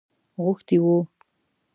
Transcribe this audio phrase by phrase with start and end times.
[0.43, 0.97] غوښتی وو.